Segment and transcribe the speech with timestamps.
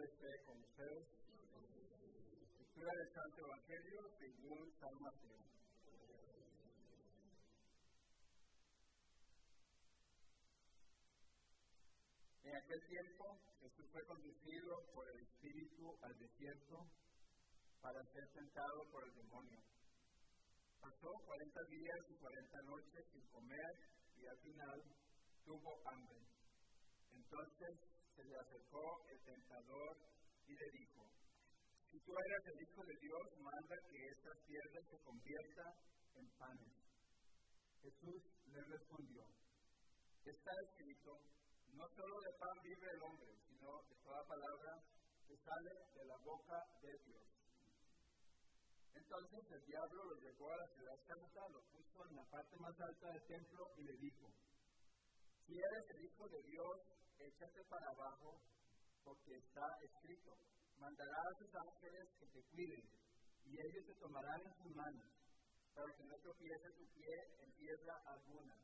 [0.00, 1.06] Esté con ustedes.
[2.58, 5.44] Lectura del Santo Evangelio según San Mateo.
[12.44, 16.86] En aquel tiempo Jesús fue conducido por el Espíritu al desierto
[17.82, 19.60] para ser tentado por el demonio.
[20.80, 23.76] Pasó 40 días y 40 noches sin comer
[24.16, 24.82] y al final
[25.44, 26.20] tuvo hambre.
[27.12, 29.96] Entonces se le acercó el tentador
[30.46, 31.08] y le dijo,
[31.90, 35.72] si tú eres el Hijo de Dios, manda que estas piedras se conviertan
[36.16, 36.74] en panes.
[37.80, 38.20] Jesús
[38.52, 39.24] le respondió,
[40.24, 41.16] está escrito,
[41.72, 44.72] no solo de pan vive el hombre, sino de toda palabra
[45.26, 47.24] que sale de la boca de Dios.
[49.00, 52.76] Entonces el diablo lo llevó a la ciudad santa, lo puso en la parte más
[52.80, 54.28] alta del templo y le dijo,
[55.46, 58.40] si eres el Hijo de Dios, échate para abajo,
[59.04, 60.36] porque está escrito,
[60.78, 62.84] mandará a sus ángeles que te cuiden,
[63.44, 65.10] y ellos te tomarán en sus manos,
[65.74, 68.56] para que no tropiece tu pie en piedra alguna.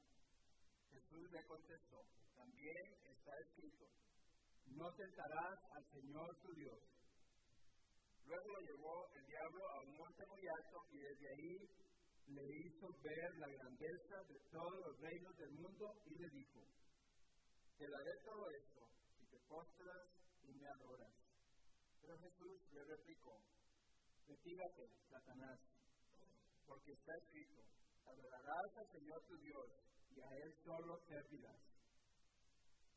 [0.92, 2.02] Jesús le contestó,
[2.34, 3.86] también está escrito,
[4.66, 6.80] no tentarás al Señor tu Dios.
[8.26, 11.86] Luego lo llevó el diablo a un monte muy alto y desde ahí
[12.26, 16.60] le hizo ver la grandeza de todos los reinos del mundo y le dijo,
[17.78, 18.88] te daré todo esto
[19.18, 20.08] si te postras
[20.44, 21.12] y me adoras.
[22.00, 23.40] Pero Jesús le replicó,
[24.26, 25.60] retírate, Satanás,
[26.66, 27.62] porque está escrito,
[28.06, 29.66] adorarás al Señor tu Dios
[30.10, 31.60] y a Él solo servirás.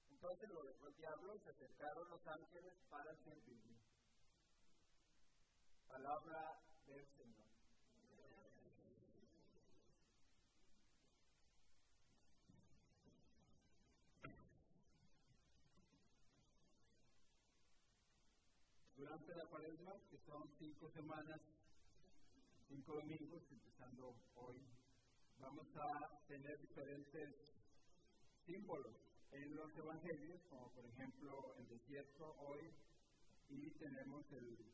[0.09, 3.77] Entonces lo dejó el diablo y se acercaron los ángeles para servirle.
[5.87, 7.18] Palabra del Señor.
[19.09, 21.41] Durante la cuaresma, que son cinco semanas,
[22.67, 24.61] cinco domingos, empezando hoy,
[25.39, 27.33] vamos a tener diferentes
[28.45, 28.95] símbolos
[29.31, 32.71] en los evangelios, como por ejemplo el desierto hoy,
[33.49, 34.71] y tenemos el,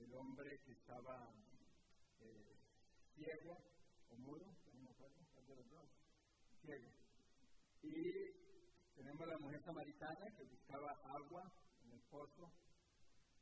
[0.00, 1.32] el hombre que estaba
[2.20, 2.56] eh,
[3.16, 3.56] ciego
[4.10, 4.54] o mudo,
[6.60, 6.92] ciego.
[7.82, 8.12] Y
[8.94, 11.50] tenemos la mujer samaritana que buscaba agua
[11.84, 12.52] en el pozo.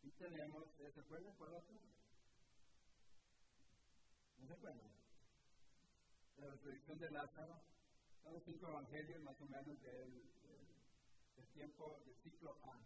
[0.06, 1.74] Y tenemos, ¿se acuerdan cuál otro?
[4.38, 4.92] ¿No se acuerdan?
[6.36, 7.60] La resurrección de Lázaro.
[8.22, 10.12] Son los cinco evangelios más o menos del,
[10.46, 10.66] del,
[11.34, 12.78] del tiempo del ciclo A.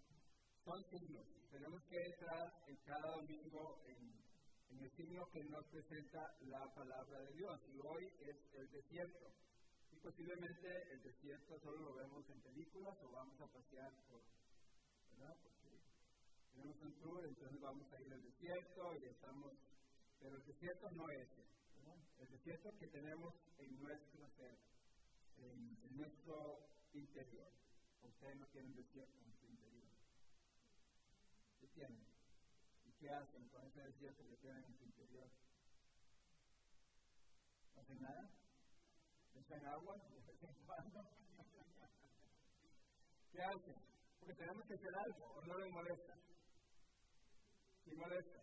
[0.65, 1.27] Son signos.
[1.51, 4.25] Tenemos que entrar en cada domingo en,
[4.71, 7.61] en el signo que nos presenta la palabra de Dios.
[7.69, 9.31] Y hoy es el desierto.
[9.93, 14.23] Y posiblemente el desierto solo lo vemos en películas o vamos a pasear por,
[15.19, 15.50] ¿verdad?
[16.60, 19.54] Tenemos un tour, entonces vamos a ir al desierto y estamos,
[20.21, 21.26] pero el desierto no es
[21.75, 21.97] ¿verdad?
[22.19, 24.28] el desierto que tenemos en nuestro
[25.38, 27.50] en, nuestro interior.
[28.03, 29.88] Ustedes no tienen desierto en su interior.
[31.60, 32.04] ¿Qué tienen?
[32.84, 35.31] ¿Y qué hacen con ese desierto que tienen en su interior?
[37.75, 38.31] ¿No hacen nada?
[39.34, 39.97] ¿Echan agua?
[43.32, 43.77] ¿Qué hacen?
[44.19, 46.30] Porque tenemos que hacer algo, o no les molesta.
[47.91, 48.41] ¿Sí molesta?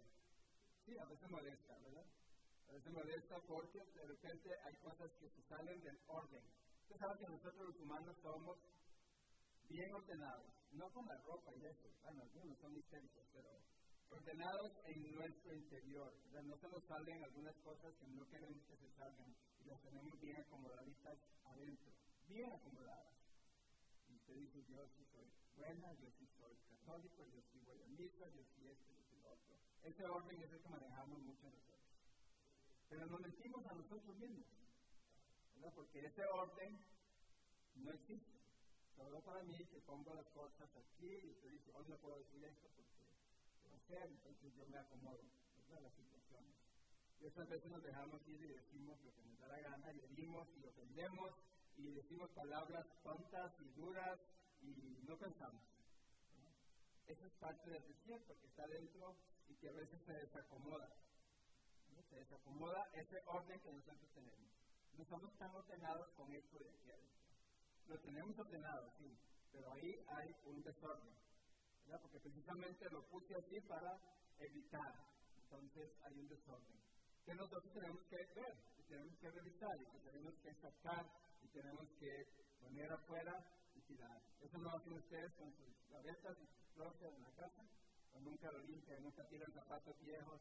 [0.84, 2.06] Sí, a veces molesta, ¿verdad?
[2.68, 6.44] A veces molesta porque de repente hay cosas que se salen del orden.
[6.84, 8.60] Usted sabe que nosotros los humanos somos
[9.70, 13.48] bien ordenados, no con la ropa y eso, bueno, algunos son histéricos, pero
[14.10, 16.12] ordenados en nuestro interior.
[16.26, 16.44] ¿verdad?
[16.44, 20.20] No se nos salen algunas cosas que no queremos que se salgan y las tenemos
[20.20, 21.94] bien acomodaditas adentro,
[22.28, 23.16] bien acomodadas.
[24.10, 27.88] Y usted dice, yo sí soy buena, yo sí soy católico, yo sí voy a
[27.88, 29.07] misa, yo sí esto,
[29.84, 31.80] Ese orden es el que manejamos mucho nosotros.
[32.90, 34.46] Pero nos mentimos a nosotros mismos,
[35.56, 35.74] ¿verdad?
[35.76, 36.80] Porque ese orden
[37.76, 38.38] no existe.
[38.96, 42.44] Solo para mí que pongo las cosas aquí y usted dice, hoy no puedo decir
[42.44, 42.98] esto porque
[43.70, 45.22] va a ser, entonces yo me acomodo,
[45.70, 45.84] ¿verdad?
[45.84, 46.56] Las situaciones.
[47.22, 50.00] Y estas veces nos dejamos ir y decimos lo que nos da la gana, y
[50.02, 51.32] herimos y ofendemos
[51.78, 54.20] y decimos palabras tontas y duras
[54.62, 55.77] y no pensamos.
[57.08, 59.16] Eso es parte del desierto que está dentro
[59.48, 60.90] y que a veces se desacomoda.
[61.94, 62.04] ¿no?
[62.10, 64.52] Se desacomoda ese orden que nosotros tenemos.
[64.98, 67.18] No estamos tan ordenados con esto de aquí adentro.
[67.88, 69.18] Lo tenemos ordenado, sí,
[69.52, 71.16] pero ahí hay un desorden.
[71.86, 72.02] ¿verdad?
[72.02, 73.98] Porque precisamente lo puse así para
[74.40, 74.94] evitar.
[75.44, 76.78] Entonces hay un desorden.
[77.26, 81.06] Que nosotros tenemos que ver, que tenemos que revisar, y que tenemos que sacar,
[81.42, 82.26] y tenemos que
[82.60, 83.46] poner afuera
[83.76, 84.22] y tirar.
[84.42, 86.38] Eso no hacen ustedes con sus gavetas
[86.78, 87.66] en la casa.
[88.12, 90.40] Cuando nunca lo limpian, nunca tiran zapatos viejos.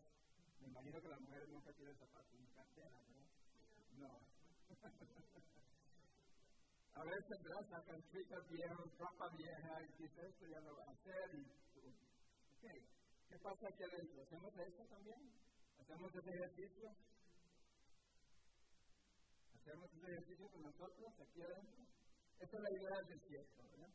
[0.61, 3.25] Me imagino que las mujeres nunca tiran zapatos en cartera, ¿no?
[3.97, 4.21] No.
[7.01, 7.67] a veces, ¿verdad?
[7.71, 11.35] Sacan chicas viejos, ropa vieja, y dice esto ya lo va a hacer.
[11.35, 11.51] Y.
[13.29, 14.23] ¿Qué pasa aquí adentro?
[14.23, 15.33] ¿Hacemos eso también?
[15.81, 16.95] ¿Hacemos ese ejercicio?
[19.55, 21.87] ¿Hacemos ese ejercicio con nosotros aquí adentro?
[22.41, 23.89] Esa es la idea del desierto, ¿verdad?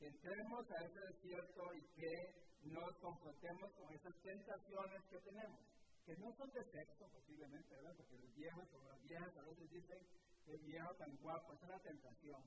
[0.00, 5.60] Entremos a ese desierto y que nos confrontemos con esas tentaciones que tenemos,
[6.06, 7.94] que no son de sexo posiblemente, ¿verdad?
[7.96, 9.98] Porque los viejos o las viejas a veces dicen
[10.44, 12.42] que el viejo tan guapo, es una tentación.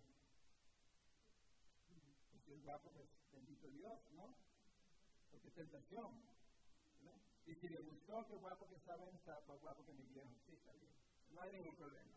[2.32, 4.36] Pues si es guapo, pues bendito Dios, ¿no?
[5.32, 6.22] Porque es tentación.
[7.46, 10.54] Y si le gustó, qué guapo que estaba en más guapo que mi viejo, sí,
[10.54, 10.94] está bien.
[11.32, 12.12] No hay ningún problema,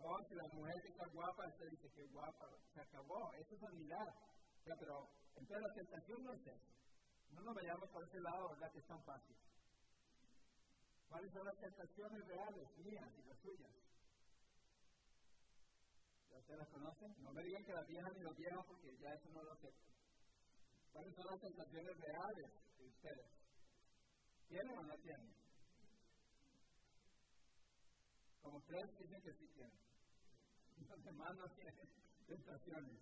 [0.00, 0.10] ¿no?
[0.10, 3.60] O si la mujer que está guapa, usted dice que guapa, se acabó, eso es
[3.60, 4.14] vanidad.
[4.64, 6.70] Sea, pero entonces la tentación no es eso.
[7.32, 8.72] No nos vayamos por ese lado, ¿verdad?
[8.72, 9.36] Que es tan fácil.
[11.08, 13.70] ¿Cuáles son las tentaciones reales, mías y las suyas?
[16.30, 17.14] ¿Ya ustedes las conocen?
[17.22, 19.90] No me digan que las viejas ni los viejos porque ya eso no lo acepto.
[20.92, 23.26] ¿Cuáles son las tentaciones reales de ustedes?
[24.48, 25.34] ¿Tienen o no tienen?
[28.42, 29.89] Como tres dicen que sí tienen.
[30.90, 31.88] Los no tienen
[32.26, 32.98] tentaciones.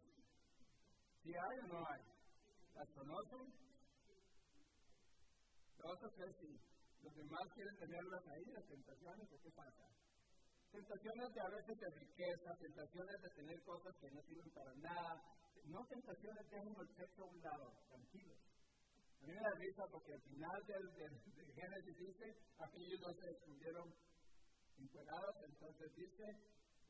[1.23, 2.03] ¿Sí hay o no hay?
[2.75, 3.53] ¿Las conocen?
[5.79, 6.61] Dos o tres sí.
[7.03, 9.89] Los demás quieren tenerlas ahí, las tentaciones, ¿qué pasa?
[10.71, 15.23] Tentaciones de a veces de riqueza, tentaciones de tener cosas que no sirven para nada.
[15.65, 18.39] No tentaciones, dejen el sexo a un lado, tranquilos.
[19.23, 23.27] A mí me da risa porque al final del, del, Génesis dice, aquellos dos se
[23.27, 23.95] descubrieron
[24.79, 26.25] encuerados, entonces dice,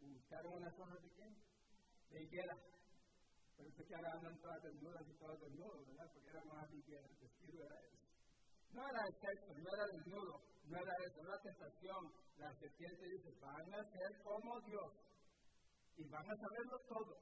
[0.07, 1.29] buscaron unas hojas de qué?
[2.11, 2.57] De higuera.
[3.57, 6.11] Pero sé que ahora andan todas desnudas y todos desnudos, ¿verdad?
[6.13, 7.99] Porque eran más higuera, el vestido era eso.
[8.71, 12.13] No era el sexo, no era desnudo, no era eso, era la tentación.
[12.39, 14.93] La serpiente dice, van a ser como Dios
[15.97, 17.19] y van a saberlo todo.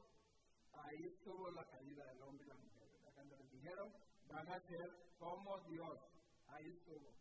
[0.73, 2.89] Ahí estuvo la caída del hombre y la mujer.
[2.93, 3.13] ¿verdad?
[3.15, 3.93] Cuando les dijeron,
[4.29, 5.99] van a ser como Dios.
[6.49, 7.15] Ahí estuvo.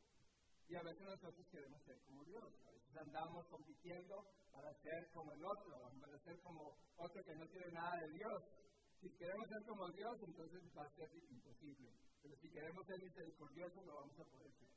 [0.68, 2.44] Y a veces nosotros queremos ser como Dios.
[2.66, 7.72] Veces andamos compitiendo para ser como el otro, para ser como otro que no tiene
[7.72, 8.44] nada de Dios.
[9.02, 11.92] Si queremos ser como Dios, entonces va a ser imposible.
[12.24, 14.70] Pero si queremos ser misericordiosos, lo vamos a poder ser.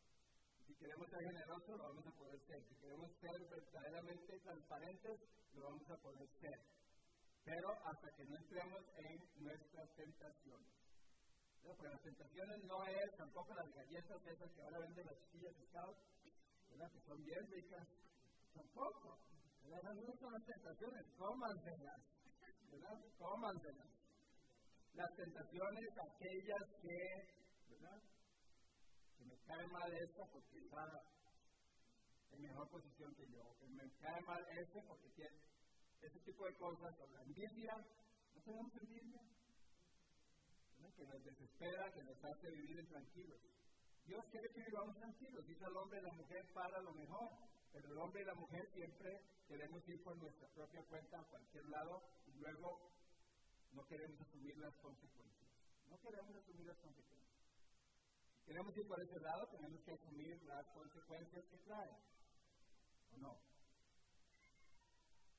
[0.67, 2.63] Si queremos ser generosos, lo vamos a poder ser.
[2.69, 5.21] Si queremos ser verdaderamente transparentes,
[5.55, 6.61] lo vamos a poder ser.
[7.45, 10.69] Pero hasta que no entremos en nuestras tentaciones.
[11.65, 11.75] ¿No?
[11.75, 15.67] Porque las tentaciones no es tampoco las galletas esas que ahora venden las chiquillas de
[16.71, 16.93] ¿verdad?
[16.93, 17.89] que son bien ricas.
[18.55, 19.19] Tampoco.
[19.65, 19.95] ¿verdad?
[19.95, 22.01] No son las tentaciones, cómanselas.
[22.71, 22.99] ¿verdad?
[23.19, 23.89] Cómanselas.
[24.95, 26.99] Las tentaciones, aquellas que,
[27.71, 28.03] ¿verdad?
[29.17, 31.03] Que me cae mal esta porque está
[32.33, 35.39] en mejor posición que yo, que me cae mal este porque tiene
[36.03, 37.75] ese tipo de cosas, o la envidia,
[38.35, 39.23] no tenemos envidia,
[40.77, 40.95] ¿verdad?
[40.95, 43.41] que nos desespera, que nos hace vivir tranquilos.
[44.07, 47.29] Dios quiere que vivamos tranquilos, dice el hombre y la mujer para lo mejor,
[47.81, 51.65] pero el hombre y la mujer siempre queremos ir por nuestra propia cuenta a cualquier
[51.69, 52.91] lado y luego
[53.73, 55.49] no queremos asumir las consecuencias.
[55.89, 57.39] No queremos asumir las consecuencias.
[58.35, 61.93] Si queremos ir por ese lado, tenemos que asumir las consecuencias que trae.
[63.13, 63.39] ¿O no?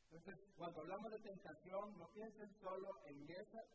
[0.06, 3.66] Entonces, cuando hablamos de tentación, no piensen solo en esa,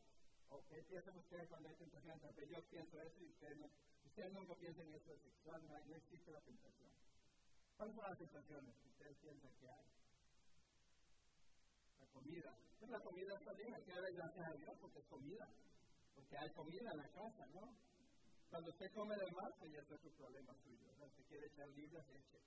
[0.48, 2.14] o qué piensan ustedes cuando hay tentación.
[2.14, 3.70] Entonces, yo pienso eso y ustedes, no,
[4.06, 6.94] ustedes nunca piensan eso de sexual, no existe la tentación.
[7.76, 9.86] ¿Cuáles son las tentaciones que ustedes piensan que hay?
[12.00, 12.50] La comida.
[12.78, 15.48] Pues la comida está bien, hay que darle gracias a Dios porque es comida.
[16.14, 17.76] Porque hay comida en la casa, ¿no?
[18.50, 20.86] Cuando usted come de más, pues ya es otro problema suyo.
[20.90, 22.38] O sea, usted quiere echar libras, eche.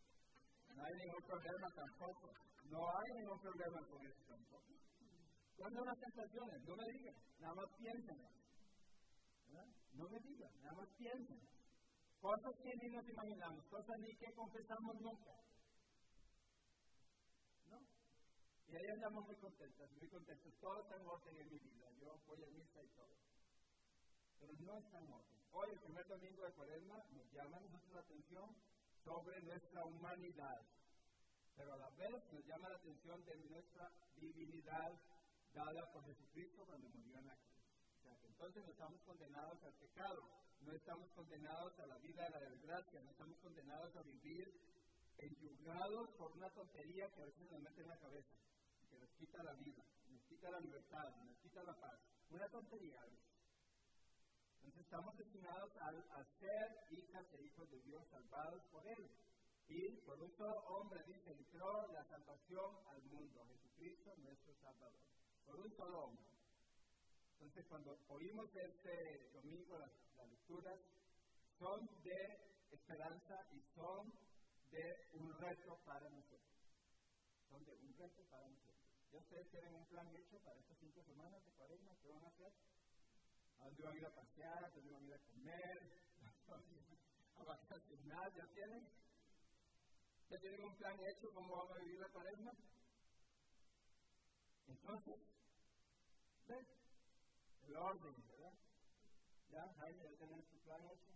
[0.74, 2.32] No hay ningún problema tampoco.
[2.70, 4.64] No hay ningún problema con eso tampoco.
[5.58, 6.62] ¿Cuándo las tentaciones?
[6.64, 8.18] No me digan, nada más piensen.
[9.94, 11.57] No me digan, nada más piensen.
[12.22, 15.34] Cosas que ni nos imaginamos, cosas ni que confesamos nunca.
[17.70, 17.80] ¿No?
[18.70, 20.54] Y ahí andamos muy contentos, muy contentos.
[20.60, 21.90] Todo está en orden en mi vida.
[22.02, 23.16] Yo voy a misa y todo.
[24.40, 25.38] Pero no está en orden.
[25.52, 28.56] Hoy, el primer domingo de Cuaresma, nos llama nosotros la atención
[29.04, 30.62] sobre nuestra humanidad.
[31.56, 34.94] Pero a la vez nos llama la atención de nuestra divinidad
[35.54, 37.58] dada por Jesucristo cuando murió en la cruz.
[38.00, 40.30] O sea, que entonces no estamos condenados al pecado,
[40.62, 44.54] no estamos condenados a la vida de la desgracia, no estamos condenados a vivir
[45.18, 48.36] enyugados por una tontería que a veces nos mete en la cabeza,
[48.90, 52.00] que nos quita la vida, nos quita la libertad, nos quita la paz.
[52.30, 53.08] Una tontería a.
[54.58, 59.10] Entonces estamos destinados a hacer y ovejas e hijos de Dios salvados por Él.
[59.68, 65.00] Y por un solo hombre, dice, entró la salvación al mundo, Jesucristo nuestro Salvador.
[65.46, 66.37] Por un solo hombre.
[67.40, 69.92] Entonces, cuando oímos este domingo las,
[70.28, 70.80] lecturas,
[71.60, 72.40] son de
[72.72, 74.12] esperanza y son
[74.72, 76.42] de un reto para nosotros.
[77.48, 78.90] Son de un reto para nosotros.
[79.12, 81.96] ¿Ya ustedes tienen un plan hecho para estas cinco semanas de cuaresma?
[82.02, 82.52] ¿Qué van a hacer?
[83.60, 84.66] ¿A dónde van a ir a pasear?
[84.66, 85.92] ¿A van a ir a comer?
[87.36, 88.34] ¿A vacacionar?
[88.34, 88.90] ¿Ya tienen?
[90.30, 92.52] ¿Ya tienen un plan hecho cómo van a vivir la cuaresma?
[94.68, 95.20] Entonces,
[96.48, 96.66] ¿ves?
[97.68, 98.54] El orden, ¿verdad?
[99.52, 101.12] ¿Ya, Jaime, ya tienen su plan hecho?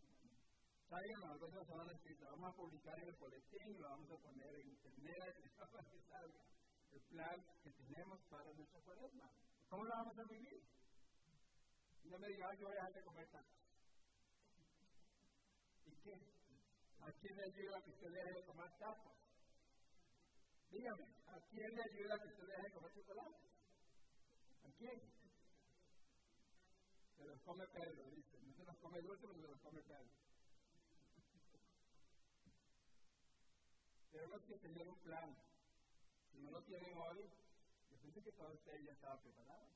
[0.89, 2.29] Traigan las cosas van escritas.
[2.31, 6.43] Vamos a publicar en el boletín, lo vamos a poner en internet, para que salga
[6.91, 9.31] el plan que tenemos para nuestra cuaresma.
[9.69, 10.61] ¿Cómo lo vamos a vivir?
[12.03, 13.55] No me diga, yo voy a dejar de comer tacos.
[15.85, 16.15] ¿Y qué?
[16.99, 19.15] ¿A quién le ayuda que usted deje de comer tacos?
[20.69, 23.47] Dígame, ¿a quién le ayuda que usted deje de comer chocolate?
[24.63, 25.20] ¿A quién?
[27.21, 28.39] Se los come Pedro, dice.
[28.41, 30.09] No se los come dulce, pero se los come Pedro.
[34.11, 35.37] Tenemos que tener un plan.
[36.31, 37.29] Si no lo tienen hoy,
[37.91, 39.69] yo pensé que todos ustedes ya estaban preparados.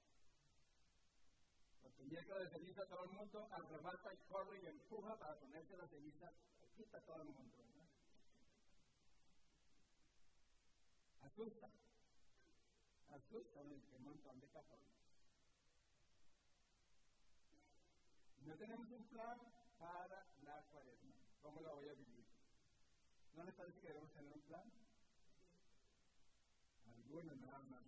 [1.83, 5.87] Porque llega de ceniza todo el mundo, arrebata y corre y empuja para ponerse la
[5.87, 6.31] ceniza,
[6.75, 7.57] quita todo el mundo.
[7.57, 7.85] ¿verdad?
[11.21, 11.69] Asusta.
[13.09, 15.04] Asusta un montón de católicos.
[18.57, 19.39] Tenemos un plan
[19.77, 21.13] para la cuaresma.
[21.41, 22.25] ¿Cómo la voy a vivir?
[23.33, 24.71] ¿No les parece que debemos tener un plan?
[26.87, 27.85] Algunos nada más.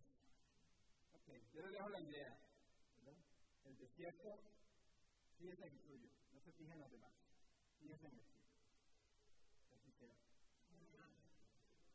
[1.13, 2.37] Ok, yo les dejo la idea
[3.67, 4.39] el desierto,
[5.37, 7.11] fíjense en el suyo, no se fijen en los demás,
[7.79, 8.36] fíjense en el